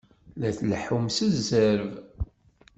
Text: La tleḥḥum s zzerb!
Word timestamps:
La 0.39 0.49
tleḥḥum 0.57 1.05
s 1.11 1.17
zzerb! 1.35 1.91